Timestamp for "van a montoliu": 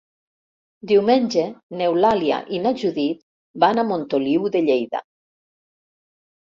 3.67-4.51